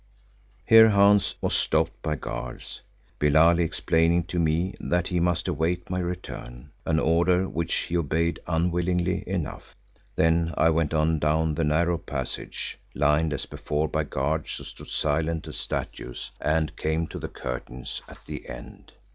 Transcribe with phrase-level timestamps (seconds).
[0.65, 2.81] Here Hans was stopped by guards,
[3.19, 8.39] Billali explaining to me that he must await my return, an order which he obeyed
[8.47, 9.75] unwillingly enough.
[10.15, 14.87] Then I went on down the narrow passage, lined as before by guards who stood
[14.89, 18.93] silent as statues, and came to the curtains at the end.